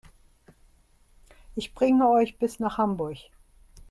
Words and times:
Ich 1.55 1.75
bringe 1.75 2.09
euch 2.09 2.39
bis 2.39 2.59
nach 2.59 2.79
Hamburg 2.79 3.17